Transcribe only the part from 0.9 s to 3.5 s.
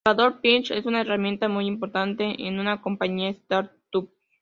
herramienta muy importante en una compañía